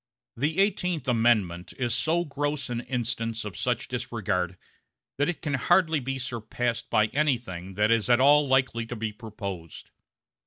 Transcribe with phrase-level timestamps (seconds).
[0.35, 4.57] The Eighteenth Amendment is so gross an instance of such disregard
[5.19, 9.13] that it can hardly be surpassed by anything that is at all likely to be
[9.13, 9.91] proposed.